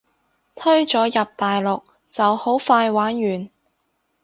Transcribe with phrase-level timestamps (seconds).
[0.55, 3.49] 推咗入大陸就好快玩完